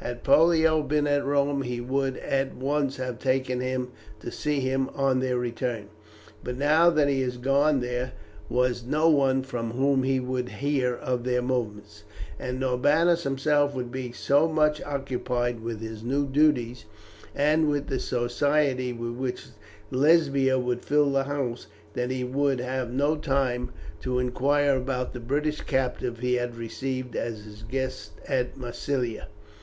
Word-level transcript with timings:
Had 0.00 0.22
Pollio 0.22 0.82
been 0.82 1.06
at 1.06 1.24
Rome 1.24 1.62
he 1.62 1.80
would 1.80 2.18
at 2.18 2.54
once 2.54 2.96
have 2.98 3.18
taken 3.18 3.60
him 3.62 3.88
to 4.20 4.30
see 4.30 4.68
them 4.68 4.90
on 4.94 5.18
their 5.20 5.38
return, 5.38 5.88
but 6.44 6.58
now 6.58 6.90
that 6.90 7.08
he 7.08 7.22
had 7.22 7.40
gone 7.40 7.80
there 7.80 8.12
was 8.50 8.84
no 8.84 9.08
one 9.08 9.42
from 9.42 9.70
whom 9.70 10.02
he 10.02 10.20
would 10.20 10.50
hear 10.50 10.94
of 10.94 11.24
their 11.24 11.40
movements, 11.40 12.02
and 12.38 12.60
Norbanus 12.60 13.22
himself 13.22 13.72
would 13.74 13.90
be 13.90 14.12
so 14.12 14.46
much 14.46 14.82
occupied 14.82 15.60
with 15.60 15.80
his 15.80 16.02
new 16.04 16.26
duties, 16.26 16.84
and 17.34 17.70
with 17.70 17.86
the 17.86 17.98
society 17.98 18.92
with 18.92 19.12
which 19.12 19.46
Lesbia 19.90 20.58
would 20.58 20.84
fill 20.84 21.10
the 21.12 21.24
house, 21.24 21.66
that 21.94 22.10
he 22.10 22.24
would 22.24 22.60
have 22.60 22.90
no 22.92 23.16
time 23.16 23.72
to 24.02 24.18
inquire 24.18 24.76
about 24.76 25.14
the 25.14 25.18
British 25.18 25.62
captive 25.62 26.18
he 26.18 26.34
had 26.34 26.56
received 26.56 27.16
as 27.16 27.46
his 27.46 27.62
guest 27.62 28.10
at 28.28 28.54
Massilia. 28.54 29.28